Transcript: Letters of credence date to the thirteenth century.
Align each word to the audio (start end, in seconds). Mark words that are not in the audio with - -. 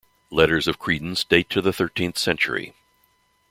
Letters 0.31 0.67
of 0.67 0.79
credence 0.79 1.23
date 1.23 1.47
to 1.51 1.61
the 1.61 1.71
thirteenth 1.71 2.17
century. 2.17 2.73